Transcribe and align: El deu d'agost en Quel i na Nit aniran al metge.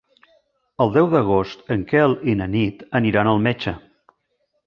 El 0.85 0.93
deu 0.95 1.09
d'agost 1.11 1.69
en 1.75 1.83
Quel 1.91 2.17
i 2.33 2.35
na 2.41 2.49
Nit 2.55 2.83
aniran 3.01 3.31
al 3.35 3.43
metge. 3.49 3.77